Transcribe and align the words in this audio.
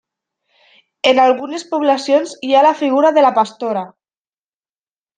En 1.11 1.21
algunes 1.25 1.67
poblacions 1.75 2.33
hi 2.49 2.57
ha 2.57 2.65
la 2.71 2.75
figura 2.83 3.15
de 3.21 3.27
la 3.29 3.35
pastora. 3.39 3.89